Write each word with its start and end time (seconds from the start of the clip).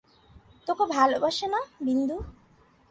তোকে 0.67 0.85
ভালোবাসে 0.95 1.47
না, 1.47 1.59
বিন্দু? 1.81 2.17